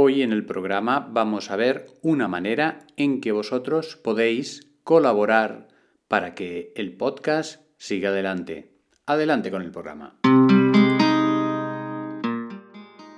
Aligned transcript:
Hoy 0.00 0.22
en 0.22 0.30
el 0.30 0.46
programa 0.46 1.08
vamos 1.10 1.50
a 1.50 1.56
ver 1.56 1.86
una 2.02 2.28
manera 2.28 2.86
en 2.96 3.20
que 3.20 3.32
vosotros 3.32 3.96
podéis 3.96 4.70
colaborar 4.84 5.66
para 6.06 6.36
que 6.36 6.72
el 6.76 6.96
podcast 6.96 7.62
siga 7.78 8.10
adelante. 8.10 8.70
Adelante 9.06 9.50
con 9.50 9.60
el 9.62 9.72
programa. 9.72 10.20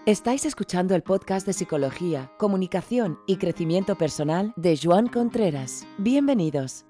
Estáis 0.07 0.47
escuchando 0.47 0.95
el 0.95 1.03
podcast 1.03 1.47
de 1.47 1.53
psicología, 1.53 2.33
comunicación 2.39 3.19
y 3.27 3.37
crecimiento 3.37 3.97
personal 3.97 4.55
de 4.57 4.79
Joan 4.83 5.09
Contreras. 5.09 5.87
Bienvenidos. 5.99 6.87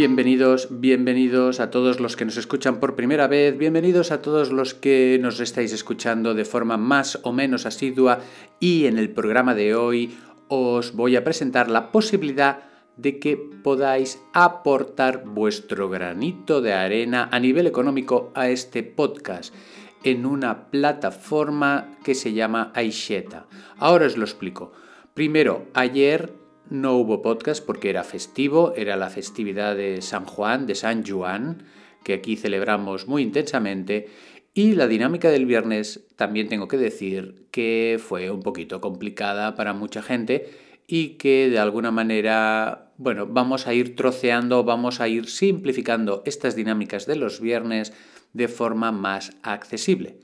Bienvenidos, 0.00 0.68
bienvenidos 0.70 1.60
a 1.60 1.70
todos 1.70 2.00
los 2.00 2.16
que 2.16 2.24
nos 2.24 2.38
escuchan 2.38 2.80
por 2.80 2.96
primera 2.96 3.26
vez, 3.26 3.58
bienvenidos 3.58 4.12
a 4.12 4.22
todos 4.22 4.50
los 4.50 4.72
que 4.72 5.18
nos 5.20 5.40
estáis 5.40 5.74
escuchando 5.74 6.32
de 6.32 6.46
forma 6.46 6.78
más 6.78 7.18
o 7.22 7.34
menos 7.34 7.66
asidua 7.66 8.20
y 8.60 8.86
en 8.86 8.96
el 8.96 9.10
programa 9.10 9.54
de 9.54 9.74
hoy 9.74 10.16
os 10.48 10.94
voy 10.94 11.16
a 11.16 11.22
presentar 11.22 11.68
la 11.68 11.92
posibilidad 11.92 12.60
de 12.96 13.18
que 13.18 13.36
podáis 13.36 14.22
aportar 14.32 15.24
vuestro 15.26 15.90
granito 15.90 16.62
de 16.62 16.72
arena 16.72 17.28
a 17.30 17.38
nivel 17.38 17.66
económico 17.66 18.32
a 18.34 18.48
este 18.48 18.82
podcast 18.82 19.54
en 20.02 20.24
una 20.24 20.70
plataforma 20.70 21.98
que 22.02 22.14
se 22.14 22.32
llama 22.32 22.72
Aisheta. 22.74 23.48
Ahora 23.76 24.06
os 24.06 24.16
lo 24.16 24.24
explico. 24.24 24.72
Primero, 25.12 25.66
ayer 25.74 26.39
no 26.70 26.96
hubo 26.96 27.20
podcast 27.20 27.64
porque 27.64 27.90
era 27.90 28.04
festivo, 28.04 28.72
era 28.76 28.96
la 28.96 29.10
festividad 29.10 29.76
de 29.76 30.00
San 30.02 30.24
Juan, 30.24 30.66
de 30.66 30.74
San 30.74 31.04
Juan, 31.04 31.64
que 32.04 32.14
aquí 32.14 32.36
celebramos 32.36 33.08
muy 33.08 33.22
intensamente. 33.22 34.08
Y 34.54 34.72
la 34.72 34.86
dinámica 34.86 35.30
del 35.30 35.46
viernes 35.46 36.06
también 36.16 36.48
tengo 36.48 36.68
que 36.68 36.76
decir 36.76 37.46
que 37.50 38.00
fue 38.02 38.30
un 38.30 38.42
poquito 38.42 38.80
complicada 38.80 39.54
para 39.54 39.72
mucha 39.72 40.02
gente 40.02 40.50
y 40.86 41.10
que 41.18 41.48
de 41.50 41.58
alguna 41.58 41.90
manera, 41.90 42.92
bueno, 42.96 43.26
vamos 43.26 43.66
a 43.66 43.74
ir 43.74 43.94
troceando, 43.94 44.64
vamos 44.64 45.00
a 45.00 45.08
ir 45.08 45.28
simplificando 45.28 46.22
estas 46.24 46.56
dinámicas 46.56 47.06
de 47.06 47.16
los 47.16 47.40
viernes 47.40 47.92
de 48.32 48.48
forma 48.48 48.90
más 48.92 49.32
accesible. 49.42 50.18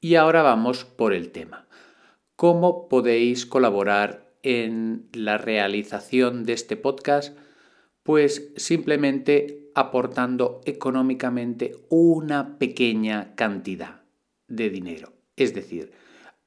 Y 0.00 0.14
ahora 0.14 0.42
vamos 0.42 0.84
por 0.84 1.12
el 1.12 1.30
tema. 1.30 1.66
¿Cómo 2.34 2.88
podéis 2.88 3.44
colaborar 3.44 4.29
en 4.42 5.08
la 5.12 5.38
realización 5.38 6.44
de 6.44 6.52
este 6.54 6.76
podcast? 6.76 7.36
Pues 8.02 8.52
simplemente 8.56 9.70
aportando 9.74 10.60
económicamente 10.64 11.76
una 11.88 12.58
pequeña 12.58 13.34
cantidad 13.34 14.02
de 14.48 14.70
dinero. 14.70 15.12
Es 15.36 15.54
decir, 15.54 15.92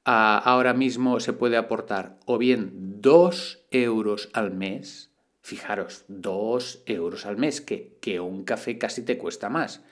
ahora 0.04 0.74
mismo 0.74 1.20
se 1.20 1.32
puede 1.32 1.56
aportar 1.56 2.18
o 2.26 2.38
bien 2.38 3.00
2 3.00 3.66
euros 3.70 4.30
al 4.32 4.52
mes, 4.52 5.10
fijaros, 5.40 6.04
2 6.08 6.82
euros 6.86 7.26
al 7.26 7.36
mes, 7.36 7.60
que, 7.60 7.96
que 8.00 8.20
un 8.20 8.44
café 8.44 8.78
casi 8.78 9.02
te 9.02 9.18
cuesta 9.18 9.48
más, 9.48 9.82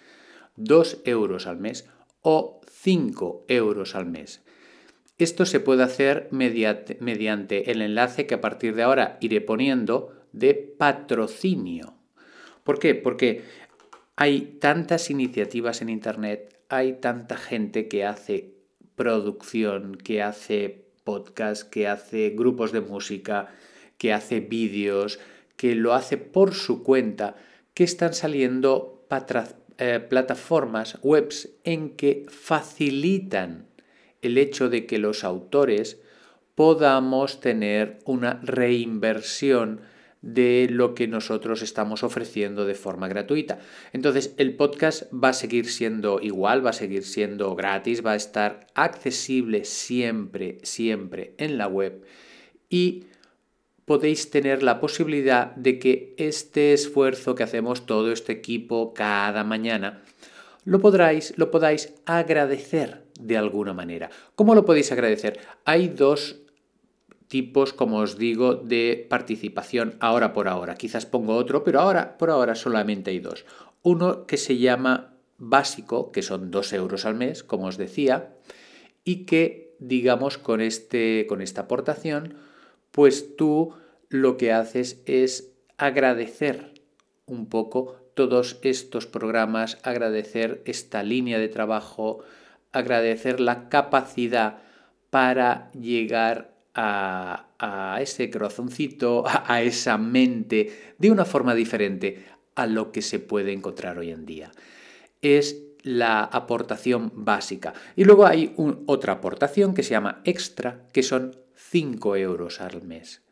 2 0.57 1.03
euros 1.05 1.47
al 1.47 1.59
mes 1.59 1.89
o 2.21 2.61
5 2.71 3.47
euros 3.49 3.95
al 3.95 4.07
mes. 4.07 4.43
Esto 5.23 5.47
se 5.47 5.61
puede 5.61 5.85
hacer 5.85 6.27
mediante, 6.33 7.71
el 7.71 7.81
enlace 7.81 8.27
que 8.27 8.35
a 8.35 8.41
partir 8.41 8.75
de 8.75 8.83
ahora 8.83 9.19
iré 9.21 9.41
poniendo 9.41 10.13
de 10.33 10.53
patrocinio. 10.55 11.95
¿Por 12.65 12.81
qué? 12.81 12.97
Porque 12.97 13.45
hay 14.17 14.59
tantas 14.61 15.11
iniciativas 15.11 15.81
en 15.81 15.91
Internet, 15.91 16.59
hay 16.69 16.95
tanta 16.95 17.37
gente 17.37 17.87
que 17.87 18.05
hace 18.05 18.57
producción, 18.97 19.95
que 19.95 20.23
hace 20.23 20.87
podcast, 21.05 21.71
que 21.71 21.87
hace 21.87 22.31
grupos 22.31 22.73
de 22.73 22.81
música, 22.81 23.55
que 23.99 24.13
hace 24.13 24.41
vídeos, 24.41 25.21
que 25.57 25.77
lo 25.77 25.95
hace 25.95 26.17
por 26.17 26.53
su 26.53 26.83
cuenta, 26.83 27.37
que 27.75 27.85
están 27.85 28.13
saliendo 28.13 29.07
eh, 29.79 30.01
plataformas, 30.01 30.99
webs 31.01 31.49
en 31.63 31.91
que 31.91 32.27
facilitan 32.29 33.69
el 34.23 34.39
hecho 34.39 34.69
de 34.69 34.87
que 34.87 34.99
los 34.99 35.25
autores 35.25 36.01
podamos 36.55 37.41
tener 37.41 37.99
una 38.05 38.41
reinversión 38.43 39.81
de 40.23 40.69
lo 40.71 40.95
que 40.95 41.09
nosotros 41.09 41.63
estamos 41.63 42.05
ofreciendo 42.05 42.65
de 42.65 42.75
forma 42.75 43.09
gratuita. 43.09 43.59
Entonces, 43.93 44.35
el 44.37 44.55
podcast 44.55 45.13
va 45.13 45.31
a 45.31 45.33
seguir 45.33 45.69
siendo 45.69 46.21
igual, 46.21 46.65
va 46.65 46.71
a 46.71 46.75
seguir 46.75 47.03
siendo 47.03 47.57
gratis, 47.57 48.07
va 48.07 48.13
a 48.13 48.17
estar 48.17 48.69
accesible 48.75 49.65
siempre, 49.65 50.59
siempre 50.63 51.35
en 51.39 51.59
la 51.59 51.67
web 51.67 52.05
y 52.71 53.05
podéis 53.85 54.31
tener 54.31 54.63
la 54.63 54.81
posibilidad 54.81 55.55
de 55.57 55.79
que 55.79 56.15
este 56.17 56.73
esfuerzo 56.73 57.35
que 57.35 57.43
hacemos 57.43 57.85
todo 57.85 58.13
este 58.13 58.33
equipo 58.33 58.95
cada 58.95 59.43
mañana 59.45 60.03
lo 60.65 60.81
podráis, 60.81 61.35
lo 61.37 61.51
podáis 61.51 61.93
agradecer 62.07 63.02
de 63.21 63.37
alguna 63.37 63.73
manera. 63.73 64.11
¿Cómo 64.35 64.55
lo 64.55 64.65
podéis 64.65 64.93
agradecer? 64.93 65.41
Hay 65.65 65.89
dos 65.89 66.41
tipos, 67.29 67.73
como 67.73 67.99
os 67.99 68.19
digo, 68.19 68.55
de 68.57 69.07
participación 69.09 69.97
ahora 70.01 70.33
por 70.33 70.49
ahora. 70.49 70.75
Quizás 70.75 71.07
pongo 71.07 71.35
otro, 71.35 71.65
pero 71.65 71.81
ahora 71.81 72.19
por 72.19 72.31
ahora 72.31 72.55
solamente 72.55 73.11
hay 73.11 73.21
dos. 73.21 73.47
Uno 73.83 74.27
que 74.27 74.37
se 74.37 74.59
llama 74.59 75.15
básico, 75.39 76.13
que 76.13 76.23
son 76.23 76.51
dos 76.51 76.73
euros 76.73 77.05
al 77.05 77.15
mes, 77.15 77.43
como 77.43 77.67
os 77.67 77.79
decía, 77.79 78.35
y 79.03 79.25
que, 79.25 79.75
digamos, 79.79 80.39
con, 80.39 80.61
este, 80.61 81.27
con 81.29 81.41
esta 81.43 81.63
aportación, 81.63 82.37
pues 82.91 83.35
tú 83.37 83.75
lo 84.09 84.37
que 84.37 84.53
haces 84.53 85.03
es 85.07 85.55
agradecer 85.79 86.75
un 87.27 87.49
poco 87.49 87.97
todos 88.15 88.59
estos 88.63 89.07
programas, 89.07 89.79
agradecer 89.83 90.63
esta 90.67 91.03
línea 91.03 91.39
de 91.39 91.49
trabajo, 91.49 92.21
agradecer 92.73 93.41
la 93.41 93.69
capacidad 93.69 94.59
para 95.11 95.71
llegar 95.73 96.55
a, 96.75 97.49
ese 98.01 98.31
corazoncito, 98.31 99.25
a, 99.27 99.63
esa 99.63 99.99
mente, 99.99 100.95
de 100.99 101.11
una 101.11 101.25
forma 101.25 101.55
diferente 101.55 102.25
a 102.55 102.67
lo 102.67 102.93
que 102.93 103.03
se 103.03 103.19
puede 103.19 103.53
encontrar 103.53 103.99
hoy 103.99 104.11
en 104.11 104.27
día. 104.27 104.51
Es 105.21 105.63
la 105.83 106.25
aportación 106.25 107.13
básica. 107.15 107.75
Y 107.95 108.05
luego 108.05 108.27
hay 108.27 108.55
otra 108.87 109.15
aportación 109.15 109.75
que 109.75 109.83
se 109.83 109.91
llama 109.91 110.23
extra, 110.25 110.89
que 110.93 111.03
son 111.03 111.37
5 111.55 112.17
euros 112.17 112.61
al 112.61 112.83
mes. 112.83 113.23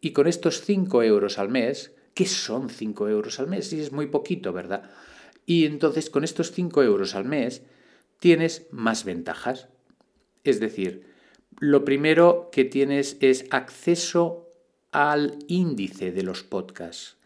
Y 0.00 0.12
con 0.12 0.26
estos 0.26 0.60
5 0.62 1.02
euros 1.02 1.38
al 1.38 1.48
mes, 1.48 1.94
¿Qué 2.14 2.26
son 2.26 2.70
5 2.70 3.08
euros 3.08 3.40
al 3.40 3.46
mes? 3.46 3.72
Y 3.72 3.80
es 3.80 3.92
muy 3.92 4.06
poquito, 4.06 4.52
¿verdad? 4.52 4.90
Y 5.46 5.64
entonces 5.64 6.10
con 6.10 6.24
estos 6.24 6.52
5 6.52 6.82
euros 6.82 7.14
al 7.14 7.24
mes 7.24 7.62
tienes 8.20 8.68
más 8.70 9.04
ventajas. 9.04 9.68
Es 10.44 10.60
decir, 10.60 11.04
lo 11.58 11.84
primero 11.84 12.48
que 12.52 12.64
tienes 12.64 13.16
es 13.20 13.46
acceso 13.50 14.48
al 14.92 15.38
índice 15.48 16.12
de 16.12 16.22
los 16.22 16.44
podcasts. 16.44 17.16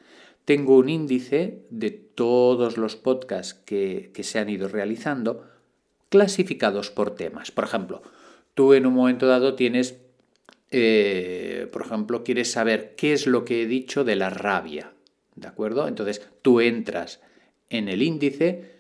Tengo 0.47 0.79
un 0.79 0.89
índice 0.89 1.67
de 1.69 1.91
todos 1.91 2.79
los 2.79 2.97
podcasts 2.97 3.53
que, 3.53 4.11
que 4.15 4.23
se 4.23 4.39
han 4.39 4.49
ido 4.49 4.69
realizando 4.69 5.47
clasificados 6.09 6.91
por 6.91 7.15
temas. 7.15 7.51
Por 7.51 7.65
ejemplo, 7.65 8.03
tú 8.55 8.73
en 8.73 8.87
un 8.87 8.95
momento 8.95 9.27
dado 9.27 9.55
tienes 9.55 9.97
eh, 10.77 11.69
por 11.71 11.83
ejemplo, 11.83 12.25
quieres 12.25 12.51
saber 12.51 12.97
qué 12.97 13.13
es 13.13 13.29
lo 13.29 13.45
que 13.45 13.63
he 13.63 13.67
dicho 13.67 14.03
de 14.03 14.17
la 14.17 14.29
rabia, 14.29 14.93
¿de 15.37 15.47
acuerdo? 15.47 15.87
Entonces 15.87 16.29
tú 16.43 16.61
entras 16.61 17.21
en 17.71 17.89
el 17.89 18.03
índice, 18.03 18.74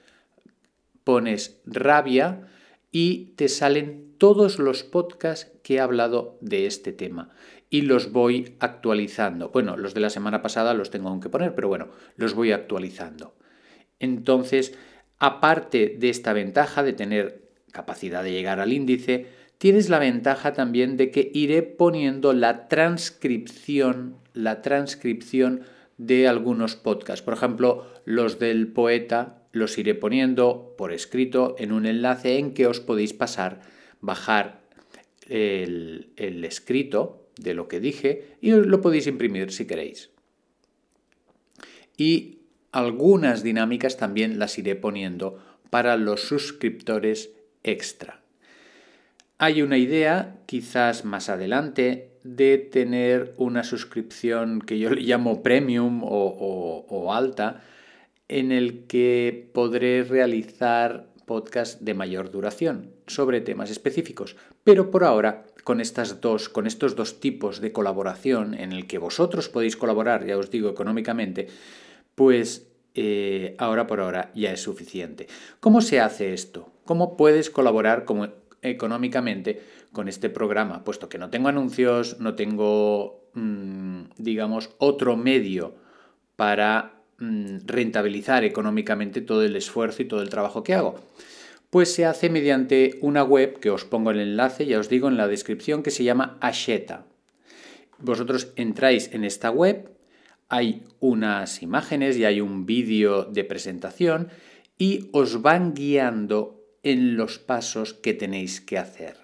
pones 1.04 1.60
rabia 1.66 2.48
y 2.90 3.34
te 3.36 3.48
salen 3.48 4.14
todos 4.18 4.58
los 4.58 4.82
podcasts 4.82 5.52
que 5.62 5.74
he 5.74 5.80
hablado 5.80 6.38
de 6.40 6.66
este 6.66 6.92
tema 6.92 7.30
y 7.70 7.82
los 7.82 8.12
voy 8.12 8.54
actualizando. 8.60 9.50
Bueno, 9.50 9.76
los 9.76 9.94
de 9.94 10.00
la 10.00 10.10
semana 10.10 10.42
pasada 10.42 10.74
los 10.74 10.90
tengo 10.90 11.18
que 11.20 11.28
poner, 11.28 11.54
pero 11.54 11.68
bueno, 11.68 11.88
los 12.16 12.34
voy 12.34 12.52
actualizando. 12.52 13.34
Entonces, 13.98 14.78
aparte 15.18 15.96
de 15.98 16.08
esta 16.08 16.32
ventaja 16.32 16.82
de 16.82 16.92
tener 16.92 17.50
capacidad 17.72 18.22
de 18.22 18.32
llegar 18.32 18.60
al 18.60 18.72
índice, 18.72 19.26
tienes 19.58 19.88
la 19.88 19.98
ventaja 19.98 20.52
también 20.52 20.96
de 20.96 21.10
que 21.10 21.30
iré 21.34 21.62
poniendo 21.62 22.32
la 22.32 22.68
transcripción, 22.68 24.18
la 24.32 24.62
transcripción 24.62 25.62
de 25.98 26.28
algunos 26.28 26.76
podcasts. 26.76 27.22
Por 27.22 27.34
ejemplo, 27.34 27.86
los 28.04 28.38
del 28.38 28.68
poeta 28.68 29.42
los 29.52 29.78
iré 29.78 29.94
poniendo 29.94 30.74
por 30.76 30.92
escrito 30.92 31.54
en 31.58 31.72
un 31.72 31.86
enlace 31.86 32.38
en 32.38 32.54
que 32.54 32.66
os 32.66 32.80
podéis 32.80 33.12
pasar, 33.12 33.60
bajar 34.00 34.60
el, 35.28 36.10
el 36.16 36.44
escrito 36.44 37.28
de 37.38 37.54
lo 37.54 37.68
que 37.68 37.80
dije 37.80 38.36
y 38.40 38.50
lo 38.52 38.80
podéis 38.80 39.06
imprimir 39.06 39.52
si 39.52 39.66
queréis. 39.66 40.10
Y 41.96 42.40
algunas 42.72 43.42
dinámicas 43.42 43.96
también 43.96 44.38
las 44.38 44.58
iré 44.58 44.74
poniendo 44.74 45.38
para 45.70 45.96
los 45.96 46.22
suscriptores 46.22 47.30
extra. 47.62 48.20
Hay 49.38 49.62
una 49.62 49.78
idea, 49.78 50.38
quizás 50.46 51.04
más 51.04 51.28
adelante, 51.28 52.13
de 52.24 52.58
tener 52.58 53.34
una 53.36 53.62
suscripción 53.62 54.60
que 54.62 54.78
yo 54.78 54.90
le 54.90 55.02
llamo 55.02 55.42
premium 55.42 56.00
o, 56.02 57.12
alta, 57.12 57.62
en 58.28 58.50
el 58.50 58.86
que 58.86 59.50
podré 59.52 60.02
realizar 60.02 61.06
podcasts 61.26 61.84
de 61.84 61.94
mayor 61.94 62.30
duración 62.30 62.90
sobre 63.06 63.42
temas 63.42 63.70
específicos. 63.70 64.36
Pero 64.64 64.90
por 64.90 65.04
ahora, 65.04 65.44
con, 65.64 65.80
estas 65.80 66.22
dos, 66.22 66.48
con 66.48 66.66
estos 66.66 66.96
dos 66.96 67.20
tipos 67.20 67.60
de 67.60 67.72
colaboración 67.72 68.54
en 68.54 68.72
el 68.72 68.86
que 68.86 68.98
vosotros 68.98 69.50
podéis 69.50 69.76
colaborar, 69.76 70.26
ya 70.26 70.38
os 70.38 70.50
digo, 70.50 70.70
económicamente, 70.70 71.48
pues 72.14 72.66
eh, 72.94 73.54
ahora 73.58 73.86
por 73.86 74.00
ahora 74.00 74.30
ya 74.34 74.50
es 74.50 74.62
suficiente. 74.62 75.26
¿Cómo 75.60 75.82
se 75.82 76.00
hace 76.00 76.32
esto? 76.32 76.72
¿Cómo 76.84 77.18
puedes 77.18 77.50
colaborar 77.50 78.06
como 78.06 78.28
económicamente 78.62 79.60
con 79.94 80.08
este 80.08 80.28
programa, 80.28 80.84
puesto 80.84 81.08
que 81.08 81.16
no 81.16 81.30
tengo 81.30 81.48
anuncios, 81.48 82.20
no 82.20 82.34
tengo, 82.34 83.30
mm, 83.32 84.02
digamos, 84.18 84.70
otro 84.76 85.16
medio 85.16 85.74
para 86.36 87.00
mm, 87.18 87.60
rentabilizar 87.64 88.44
económicamente 88.44 89.22
todo 89.22 89.42
el 89.42 89.56
esfuerzo 89.56 90.02
y 90.02 90.04
todo 90.04 90.20
el 90.20 90.28
trabajo 90.28 90.62
que 90.62 90.74
hago. 90.74 90.96
Pues 91.70 91.94
se 91.94 92.04
hace 92.04 92.28
mediante 92.28 92.98
una 93.00 93.24
web 93.24 93.58
que 93.60 93.70
os 93.70 93.84
pongo 93.84 94.10
el 94.10 94.20
enlace, 94.20 94.66
ya 94.66 94.78
os 94.78 94.90
digo 94.90 95.08
en 95.08 95.16
la 95.16 95.28
descripción, 95.28 95.82
que 95.82 95.90
se 95.90 96.04
llama 96.04 96.36
Asheta. 96.40 97.06
Vosotros 97.98 98.52
entráis 98.56 99.10
en 99.12 99.24
esta 99.24 99.50
web, 99.50 99.90
hay 100.48 100.82
unas 101.00 101.62
imágenes 101.62 102.16
y 102.16 102.24
hay 102.24 102.40
un 102.40 102.66
vídeo 102.66 103.24
de 103.24 103.44
presentación 103.44 104.28
y 104.76 105.08
os 105.12 105.40
van 105.40 105.74
guiando 105.74 106.60
en 106.82 107.16
los 107.16 107.38
pasos 107.38 107.94
que 107.94 108.12
tenéis 108.12 108.60
que 108.60 108.78
hacer. 108.78 109.23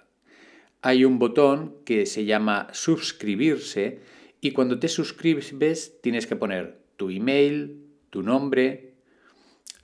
Hay 0.83 1.05
un 1.05 1.19
botón 1.19 1.77
que 1.85 2.07
se 2.07 2.25
llama 2.25 2.69
suscribirse 2.73 4.01
y 4.41 4.53
cuando 4.53 4.79
te 4.79 4.89
suscribes 4.89 6.01
tienes 6.01 6.27
que 6.27 6.37
poner 6.37 6.81
tu 6.97 7.11
email, 7.11 7.85
tu 8.11 8.23
nombre, 8.23 8.95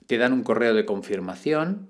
te 0.07 0.17
dan 0.17 0.33
un 0.33 0.43
correo 0.43 0.73
de 0.73 0.85
confirmación 0.85 1.89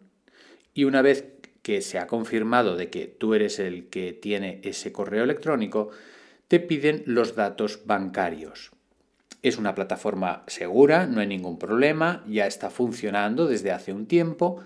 y 0.74 0.84
una 0.84 1.02
vez 1.02 1.26
que 1.62 1.82
se 1.82 2.00
ha 2.00 2.08
confirmado 2.08 2.76
de 2.76 2.90
que 2.90 3.08
tú 3.08 3.34
eres 3.34 3.60
el 3.60 3.88
que 3.90 4.14
tiene 4.14 4.62
ese 4.64 4.92
correo 4.92 5.24
electrónico, 5.24 5.90
te 6.48 6.60
piden 6.60 7.04
los 7.06 7.36
datos 7.36 7.82
bancarios. 7.86 8.72
Es 9.44 9.58
una 9.58 9.76
plataforma 9.76 10.44
segura, 10.48 11.06
no 11.08 11.20
hay 11.20 11.28
ningún 11.28 11.60
problema, 11.60 12.24
ya 12.28 12.48
está 12.48 12.70
funcionando 12.70 13.48
desde 13.48 13.72
hace 13.72 13.94
un 13.94 14.08
tiempo 14.08 14.64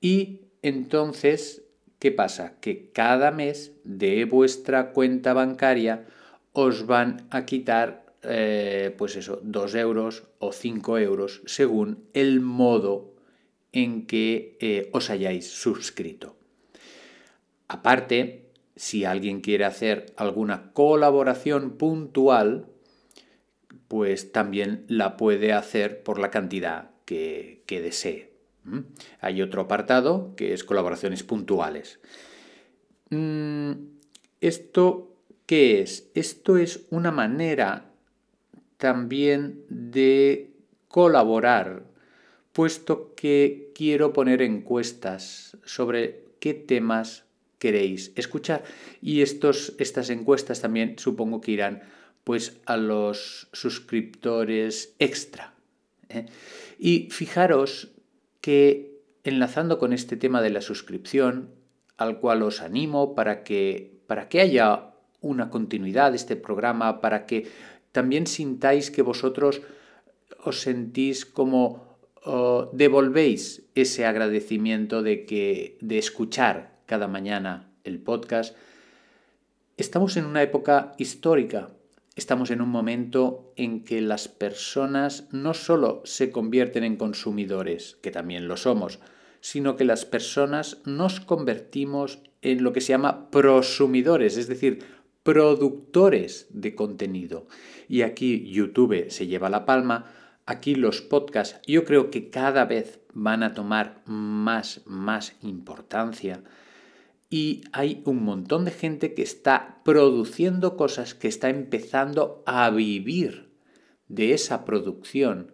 y 0.00 0.42
entonces, 0.62 1.62
¿qué 1.98 2.12
pasa? 2.12 2.58
Que 2.60 2.90
cada 2.92 3.30
mes 3.30 3.72
de 3.84 4.24
vuestra 4.24 4.92
cuenta 4.92 5.32
bancaria 5.32 6.06
os 6.52 6.86
van 6.86 7.26
a 7.30 7.44
quitar, 7.44 8.04
eh, 8.22 8.94
pues 8.96 9.16
eso, 9.16 9.40
2 9.42 9.74
euros 9.74 10.24
o 10.38 10.52
5 10.52 10.98
euros 10.98 11.42
según 11.46 12.04
el 12.14 12.40
modo 12.40 13.14
en 13.72 14.06
que 14.06 14.56
eh, 14.60 14.88
os 14.92 15.10
hayáis 15.10 15.50
suscrito. 15.50 16.36
Aparte, 17.68 18.46
si 18.76 19.04
alguien 19.04 19.40
quiere 19.40 19.64
hacer 19.64 20.06
alguna 20.16 20.72
colaboración 20.72 21.76
puntual, 21.76 22.66
pues 23.88 24.32
también 24.32 24.84
la 24.88 25.16
puede 25.16 25.52
hacer 25.52 26.02
por 26.02 26.18
la 26.18 26.30
cantidad 26.30 26.90
que 27.04 27.62
desee. 27.68 28.27
Hay 29.20 29.42
otro 29.42 29.62
apartado 29.62 30.34
que 30.36 30.52
es 30.52 30.64
colaboraciones 30.64 31.22
puntuales. 31.22 32.00
Mm, 33.10 33.72
¿Esto 34.40 35.16
qué 35.46 35.80
es? 35.80 36.10
Esto 36.14 36.56
es 36.56 36.86
una 36.90 37.10
manera 37.10 37.90
también 38.76 39.64
de 39.68 40.50
colaborar, 40.88 41.84
puesto 42.52 43.14
que 43.14 43.72
quiero 43.74 44.12
poner 44.12 44.42
encuestas 44.42 45.56
sobre 45.64 46.24
qué 46.40 46.54
temas 46.54 47.24
queréis 47.58 48.12
escuchar. 48.14 48.64
Y 49.02 49.22
estos, 49.22 49.74
estas 49.78 50.10
encuestas 50.10 50.60
también 50.60 50.98
supongo 50.98 51.40
que 51.40 51.52
irán 51.52 51.82
pues 52.24 52.60
a 52.66 52.76
los 52.76 53.48
suscriptores 53.52 54.94
extra. 54.98 55.54
¿eh? 56.08 56.26
Y 56.78 57.08
fijaros 57.10 57.92
que 58.48 59.02
enlazando 59.24 59.78
con 59.78 59.92
este 59.92 60.16
tema 60.16 60.40
de 60.40 60.48
la 60.48 60.62
suscripción, 60.62 61.50
al 61.98 62.18
cual 62.18 62.42
os 62.42 62.62
animo 62.62 63.14
para 63.14 63.44
que, 63.44 64.00
para 64.06 64.30
que 64.30 64.40
haya 64.40 64.94
una 65.20 65.50
continuidad 65.50 66.12
de 66.12 66.16
este 66.16 66.34
programa, 66.34 67.02
para 67.02 67.26
que 67.26 67.46
también 67.92 68.26
sintáis 68.26 68.90
que 68.90 69.02
vosotros 69.02 69.60
os 70.42 70.62
sentís 70.62 71.26
como 71.26 71.98
oh, 72.24 72.70
devolvéis 72.72 73.68
ese 73.74 74.06
agradecimiento 74.06 75.02
de, 75.02 75.26
que, 75.26 75.76
de 75.82 75.98
escuchar 75.98 76.78
cada 76.86 77.06
mañana 77.06 77.70
el 77.84 77.98
podcast. 77.98 78.56
Estamos 79.76 80.16
en 80.16 80.24
una 80.24 80.42
época 80.42 80.94
histórica 80.96 81.68
Estamos 82.18 82.50
en 82.50 82.60
un 82.60 82.70
momento 82.70 83.52
en 83.54 83.84
que 83.84 84.00
las 84.00 84.26
personas 84.26 85.28
no 85.30 85.54
solo 85.54 86.02
se 86.04 86.32
convierten 86.32 86.82
en 86.82 86.96
consumidores, 86.96 87.96
que 88.02 88.10
también 88.10 88.48
lo 88.48 88.56
somos, 88.56 88.98
sino 89.40 89.76
que 89.76 89.84
las 89.84 90.04
personas 90.04 90.82
nos 90.84 91.20
convertimos 91.20 92.18
en 92.42 92.64
lo 92.64 92.72
que 92.72 92.80
se 92.80 92.88
llama 92.88 93.30
prosumidores, 93.30 94.36
es 94.36 94.48
decir, 94.48 94.80
productores 95.22 96.48
de 96.50 96.74
contenido. 96.74 97.46
Y 97.86 98.02
aquí 98.02 98.50
YouTube 98.50 99.10
se 99.10 99.28
lleva 99.28 99.48
la 99.48 99.64
palma, 99.64 100.12
aquí 100.44 100.74
los 100.74 101.00
podcasts 101.02 101.60
yo 101.68 101.84
creo 101.84 102.10
que 102.10 102.30
cada 102.30 102.64
vez 102.64 102.98
van 103.14 103.44
a 103.44 103.54
tomar 103.54 104.02
más, 104.06 104.82
más 104.86 105.36
importancia 105.40 106.42
y 107.30 107.62
hay 107.72 108.02
un 108.06 108.24
montón 108.24 108.64
de 108.64 108.70
gente 108.70 109.12
que 109.14 109.22
está 109.22 109.80
produciendo 109.84 110.76
cosas, 110.76 111.14
que 111.14 111.28
está 111.28 111.50
empezando 111.50 112.42
a 112.46 112.70
vivir 112.70 113.50
de 114.08 114.32
esa 114.32 114.64
producción 114.64 115.52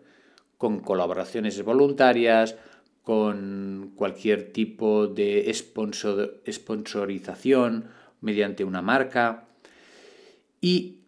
con 0.56 0.78
colaboraciones 0.80 1.60
voluntarias, 1.62 2.56
con 3.02 3.92
cualquier 3.96 4.52
tipo 4.52 5.08
de 5.08 5.52
sponsorización 5.52 7.88
mediante 8.20 8.62
una 8.64 8.80
marca. 8.80 9.48
Y 10.60 11.00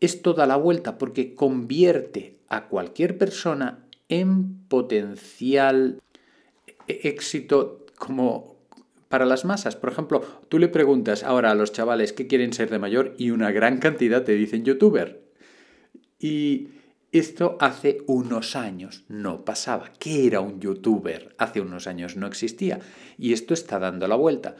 esto 0.00 0.34
da 0.34 0.46
la 0.46 0.56
vuelta 0.56 0.98
porque 0.98 1.34
convierte 1.34 2.36
a 2.48 2.68
cualquier 2.68 3.16
persona 3.16 3.86
en 4.08 4.66
potencial 4.68 5.98
éxito 6.86 7.86
como 7.98 8.59
para 9.10 9.26
las 9.26 9.44
masas. 9.44 9.74
Por 9.74 9.90
ejemplo, 9.90 10.22
tú 10.48 10.60
le 10.60 10.68
preguntas 10.68 11.24
ahora 11.24 11.50
a 11.50 11.56
los 11.56 11.72
chavales 11.72 12.12
qué 12.12 12.28
quieren 12.28 12.52
ser 12.52 12.70
de 12.70 12.78
mayor 12.78 13.16
y 13.18 13.32
una 13.32 13.50
gran 13.50 13.78
cantidad 13.78 14.22
te 14.22 14.34
dicen 14.34 14.64
youtuber. 14.64 15.20
Y 16.20 16.68
esto 17.10 17.58
hace 17.58 18.04
unos 18.06 18.54
años 18.54 19.02
no 19.08 19.44
pasaba. 19.44 19.92
¿Qué 19.98 20.28
era 20.28 20.40
un 20.40 20.60
youtuber? 20.60 21.34
Hace 21.38 21.60
unos 21.60 21.88
años 21.88 22.16
no 22.16 22.28
existía. 22.28 22.78
Y 23.18 23.32
esto 23.32 23.52
está 23.52 23.80
dando 23.80 24.06
la 24.06 24.14
vuelta. 24.14 24.54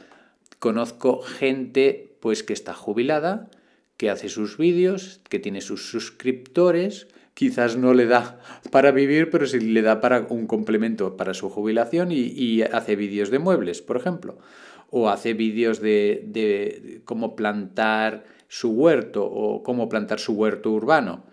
Conozco 0.59 1.21
gente 1.21 2.17
pues 2.19 2.43
que 2.43 2.51
está 2.51 2.73
jubilada, 2.73 3.49
que 3.95 4.09
hace 4.09 4.27
sus 4.27 4.57
vídeos, 4.57 5.21
que 5.29 5.39
tiene 5.39 5.61
sus 5.61 5.89
suscriptores, 5.89 7.07
quizás 7.41 7.75
no 7.75 7.95
le 7.95 8.05
da 8.05 8.39
para 8.69 8.91
vivir, 8.91 9.31
pero 9.31 9.47
sí 9.47 9.59
le 9.59 9.81
da 9.81 9.99
para 9.99 10.27
un 10.29 10.45
complemento 10.45 11.17
para 11.17 11.33
su 11.33 11.49
jubilación 11.49 12.09
y, 12.11 12.61
hace 12.61 12.95
vídeos 12.95 13.31
de 13.31 13.39
muebles, 13.39 13.81
por 13.81 13.97
ejemplo. 13.97 14.37
O 14.91 15.09
hace 15.09 15.33
vídeos 15.33 15.81
de, 15.81 17.01
cómo 17.03 17.35
plantar 17.35 18.25
su 18.47 18.69
huerto 18.73 19.25
o 19.25 19.63
cómo 19.63 19.89
plantar 19.89 20.19
su 20.19 20.33
huerto 20.33 20.69
urbano. 20.69 21.23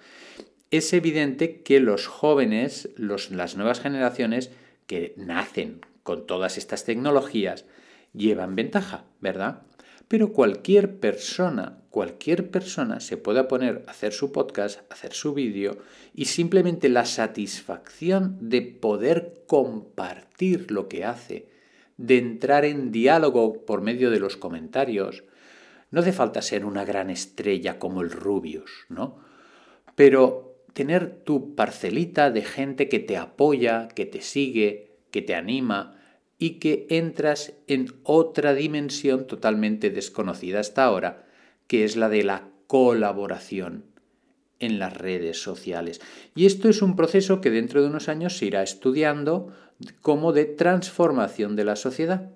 Es 0.71 0.95
evidente 0.95 1.61
que 1.61 1.79
los 1.79 2.07
jóvenes, 2.07 2.89
las 2.97 3.57
nuevas 3.59 3.81
generaciones 3.81 4.51
que 4.87 5.13
nacen 5.19 5.83
con 6.05 6.27
todas 6.27 6.57
estas 6.57 6.87
tecnologías, 6.87 7.67
llevan 8.15 8.57
ventaja, 8.57 9.05
¿verdad? 9.21 9.61
Pero 10.09 10.33
cualquier 10.33 10.99
persona, 11.01 11.83
cualquier 11.91 12.51
persona 12.51 12.99
se 13.01 13.19
puede 13.19 13.45
poner 13.45 13.85
a 13.87 13.91
hacer 13.91 14.13
su 14.13 14.33
podcast, 14.33 14.81
hacer 14.91 15.13
su 15.13 15.35
vídeo 15.35 15.77
y 16.15 16.25
simplemente 16.25 16.89
la 16.89 17.05
satisfacción 17.05 18.39
de 18.41 18.63
poder 18.63 19.45
compartir 19.47 20.71
lo 20.71 20.89
que 20.89 21.05
hace, 21.05 21.51
de 21.99 22.17
entrar 22.17 22.65
en 22.65 22.91
diálogo 22.91 23.67
por 23.67 23.83
medio 23.83 24.11
de 24.11 24.21
los 24.21 24.39
comentarios. 24.39 25.25
No 25.91 26.01
hace 26.01 26.13
falta 26.13 26.41
ser 26.41 26.65
una 26.65 26.87
gran 26.87 27.11
estrella 27.11 27.79
como 27.79 28.01
el 28.01 28.11
Rubius, 28.11 28.87
¿no? 28.89 29.19
Pero 29.95 30.63
tener 30.73 31.23
tu 31.25 31.55
parcelita 31.55 32.31
de 32.31 32.43
gente 32.43 32.89
que 32.89 32.99
te 32.99 33.17
apoya, 33.17 33.89
que 33.89 34.07
te 34.07 34.23
sigue, 34.23 34.97
que 35.11 35.23
te 35.23 35.35
anima, 35.35 35.98
y 36.39 36.59
que 36.61 36.87
entras 36.89 37.53
en 37.67 37.95
otra 38.05 38.55
dimensión 38.55 39.27
totalmente 39.27 39.91
desconocida 39.91 40.61
hasta 40.61 40.85
ahora, 40.85 41.27
que 41.67 41.85
es 41.85 41.97
la 41.97 42.09
de 42.09 42.23
la 42.23 42.49
colaboración 42.67 43.85
en 44.61 44.79
las 44.79 44.97
redes 44.97 45.43
sociales. 45.43 46.01
Y 46.35 46.47
esto 46.47 46.69
es 46.69 46.83
un 46.83 46.97
proceso 46.97 47.41
que 47.41 47.51
dentro 47.51 47.83
de 47.83 47.89
unos 47.89 48.09
años 48.09 48.37
se 48.37 48.47
irá 48.47 48.63
estudiando 48.63 49.53
como 50.01 50.33
de 50.33 50.45
transformación 50.45 51.57
de 51.57 51.65
la 51.65 51.77
sociedad, 51.77 52.31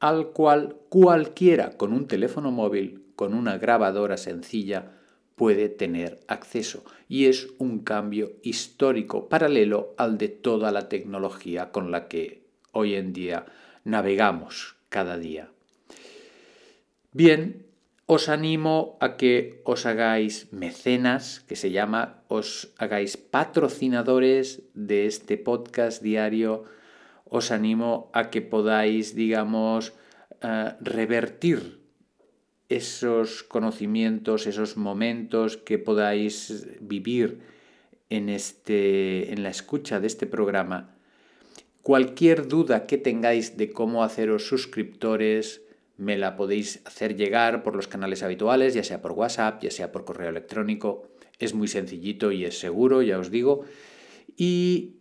al 0.00 0.28
cual 0.28 0.76
cualquiera 0.88 1.76
con 1.76 1.92
un 1.92 2.06
teléfono 2.06 2.50
móvil, 2.50 3.04
con 3.16 3.34
una 3.34 3.58
grabadora 3.58 4.16
sencilla, 4.16 4.92
puede 5.36 5.68
tener 5.68 6.20
acceso. 6.28 6.84
Y 7.08 7.26
es 7.26 7.48
un 7.58 7.80
cambio 7.80 8.32
histórico 8.42 9.28
paralelo 9.28 9.94
al 9.96 10.18
de 10.18 10.28
toda 10.28 10.72
la 10.72 10.88
tecnología 10.88 11.70
con 11.70 11.90
la 11.90 12.08
que 12.08 12.45
hoy 12.76 12.94
en 12.94 13.12
día 13.12 13.46
navegamos 13.84 14.76
cada 14.88 15.16
día. 15.16 15.50
Bien, 17.12 17.64
os 18.04 18.28
animo 18.28 18.98
a 19.00 19.16
que 19.16 19.62
os 19.64 19.86
hagáis 19.86 20.52
mecenas, 20.52 21.40
que 21.48 21.56
se 21.56 21.72
llama, 21.72 22.22
os 22.28 22.70
hagáis 22.76 23.16
patrocinadores 23.16 24.62
de 24.74 25.06
este 25.06 25.40
podcast 25.40 26.02
diario. 26.02 26.68
Os 27.24 27.50
animo 27.50 28.12
a 28.12 28.30
que 28.30 28.42
podáis, 28.44 29.16
digamos, 29.16 29.96
eh, 30.44 30.76
revertir 30.78 31.80
esos 32.68 33.42
conocimientos, 33.42 34.46
esos 34.46 34.76
momentos 34.76 35.56
que 35.56 35.78
podáis 35.78 36.68
vivir 36.80 37.40
en, 38.10 38.28
este, 38.28 39.32
en 39.32 39.42
la 39.42 39.50
escucha 39.50 40.00
de 40.00 40.06
este 40.06 40.26
programa 40.26 40.95
Cualquier 41.86 42.48
duda 42.48 42.84
que 42.88 42.98
tengáis 42.98 43.56
de 43.56 43.70
cómo 43.70 44.02
haceros 44.02 44.48
suscriptores, 44.48 45.62
me 45.96 46.18
la 46.18 46.34
podéis 46.34 46.82
hacer 46.84 47.14
llegar 47.14 47.62
por 47.62 47.76
los 47.76 47.86
canales 47.86 48.24
habituales, 48.24 48.74
ya 48.74 48.82
sea 48.82 49.00
por 49.00 49.12
WhatsApp, 49.12 49.62
ya 49.62 49.70
sea 49.70 49.92
por 49.92 50.04
correo 50.04 50.30
electrónico. 50.30 51.06
Es 51.38 51.54
muy 51.54 51.68
sencillito 51.68 52.32
y 52.32 52.44
es 52.44 52.58
seguro, 52.58 53.02
ya 53.02 53.20
os 53.20 53.30
digo. 53.30 53.62
Y 54.36 54.96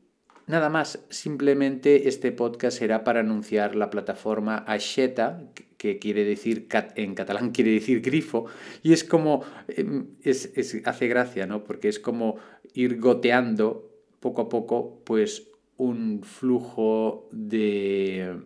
nada 0.45 0.69
más, 0.69 1.03
simplemente 1.09 2.07
este 2.07 2.31
podcast 2.31 2.77
será 2.77 3.03
para 3.03 3.21
anunciar 3.21 3.75
la 3.75 3.89
plataforma 3.89 4.57
Asheta, 4.67 5.41
que 5.77 5.97
quiere 5.97 6.23
decir, 6.23 6.67
en 6.95 7.15
catalán 7.15 7.49
quiere 7.49 7.71
decir 7.71 8.01
grifo, 8.01 8.45
y 8.83 8.93
es 8.93 9.03
como, 9.03 9.43
em, 9.69 10.09
es, 10.21 10.53
hace 10.85 11.07
gracia, 11.07 11.47
¿no? 11.47 11.63
Porque 11.63 11.87
es 11.87 11.99
como 11.99 12.35
ir 12.75 12.99
goteando 12.99 13.89
poco 14.19 14.43
a 14.43 14.49
poco, 14.49 15.01
pues 15.03 15.47
un 15.77 16.21
flujo 16.23 17.27
de, 17.31 18.41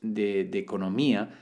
de, 0.00 0.48
economía 0.58 1.38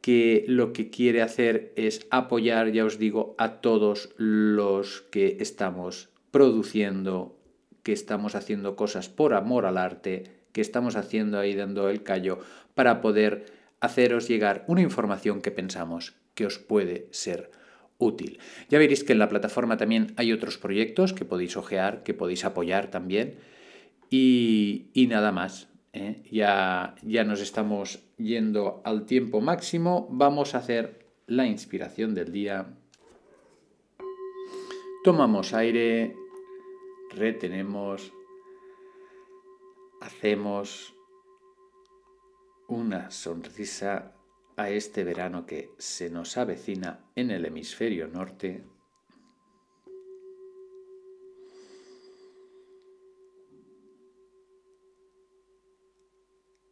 que 0.00 0.44
lo 0.46 0.72
que 0.72 0.90
quiere 0.90 1.22
hacer 1.22 1.72
es 1.76 2.06
apoyar, 2.10 2.70
ya 2.70 2.84
os 2.84 2.98
digo, 2.98 3.34
a 3.38 3.60
todos 3.60 4.14
los 4.16 5.02
que 5.10 5.38
estamos 5.40 6.10
produciendo, 6.30 7.38
que 7.82 7.92
estamos 7.92 8.34
haciendo 8.34 8.76
cosas 8.76 9.08
por 9.08 9.34
amor 9.34 9.66
al 9.66 9.78
arte, 9.78 10.24
que 10.52 10.60
estamos 10.60 10.96
haciendo 10.96 11.38
ahí 11.38 11.54
dando 11.54 11.90
el 11.90 12.02
callo 12.02 12.38
para 12.74 13.00
poder 13.00 13.46
haceros 13.80 14.28
llegar 14.28 14.64
una 14.68 14.80
información 14.80 15.42
que 15.42 15.50
pensamos 15.50 16.14
que 16.34 16.46
os 16.46 16.58
puede 16.58 17.08
ser 17.10 17.50
útil. 17.98 18.38
Ya 18.68 18.78
veréis 18.78 19.04
que 19.04 19.12
en 19.12 19.18
la 19.18 19.28
plataforma 19.28 19.76
también 19.76 20.12
hay 20.16 20.32
otros 20.32 20.58
proyectos 20.58 21.12
que 21.12 21.24
podéis 21.24 21.56
ojear, 21.56 22.02
que 22.02 22.14
podéis 22.14 22.44
apoyar 22.44 22.90
también. 22.90 23.36
Y, 24.10 25.06
nada 25.08 25.32
más. 25.32 25.68
¿eh? 25.92 26.22
Ya, 26.30 26.94
ya 27.02 27.24
nos 27.24 27.40
estamos 27.40 28.02
yendo 28.16 28.82
al 28.84 29.06
tiempo 29.06 29.40
máximo. 29.40 30.08
Vamos 30.10 30.54
a 30.54 30.58
hacer 30.58 31.06
la 31.26 31.46
inspiración 31.46 32.14
del 32.14 32.32
día. 32.32 32.66
Tomamos 35.04 35.54
aire, 35.54 36.16
retenemos, 37.10 38.12
hacemos 40.00 40.94
una 42.68 43.10
sonrisa 43.10 44.12
a 44.56 44.70
este 44.70 45.04
verano 45.04 45.46
que 45.46 45.70
se 45.78 46.10
nos 46.10 46.36
avecina 46.36 47.04
en 47.14 47.30
el 47.30 47.44
hemisferio 47.44 48.08
norte. 48.08 48.64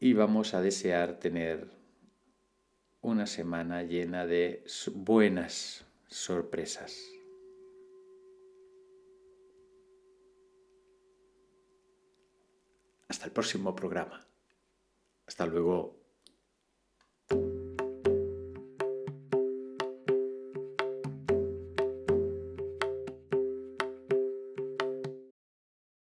Y 0.05 0.13
vamos 0.13 0.53
a 0.53 0.61
desear 0.61 1.19
tener 1.19 1.67
una 3.01 3.27
semana 3.27 3.85
llena 3.85 4.27
de 4.27 4.63
buenas 4.93 5.87
sorpresas. 6.09 6.95
Hasta 13.09 13.25
el 13.25 13.33
próximo 13.33 13.75
programa. 13.75 14.27
Hasta 15.27 15.47
luego. 15.47 16.04